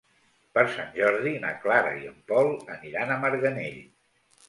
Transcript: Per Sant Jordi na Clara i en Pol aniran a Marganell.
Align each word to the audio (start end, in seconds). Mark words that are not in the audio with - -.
Per 0.57 0.63
Sant 0.75 0.89
Jordi 0.95 1.35
na 1.45 1.53
Clara 1.67 1.93
i 2.01 2.09
en 2.15 2.19
Pol 2.35 2.53
aniran 2.79 3.15
a 3.19 3.23
Marganell. 3.29 3.83